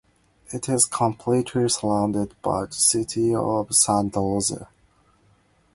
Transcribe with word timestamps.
It 0.49 0.67
is 0.67 0.85
completely 0.87 1.69
surrounded 1.69 2.33
by 2.41 2.65
the 2.65 2.73
city 2.73 3.35
of 3.35 3.75
Santa 3.75 4.17
Rosa. 4.19 4.67